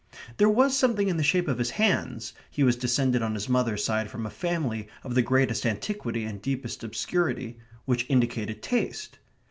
There 0.37 0.49
was 0.49 0.75
something 0.75 1.09
in 1.09 1.17
the 1.17 1.23
shape 1.23 1.47
of 1.47 1.59
his 1.59 1.69
hands 1.69 2.33
(he 2.49 2.63
was 2.63 2.75
descended 2.75 3.21
on 3.21 3.35
his 3.35 3.47
mother's 3.47 3.83
side 3.83 4.09
from 4.09 4.25
a 4.25 4.31
family 4.31 4.87
of 5.03 5.13
the 5.13 5.21
greatest 5.21 5.63
antiquity 5.63 6.23
and 6.23 6.41
deepest 6.41 6.83
obscurity) 6.83 7.59
which 7.85 8.07
indicated 8.09 8.63
taste. 8.63 9.19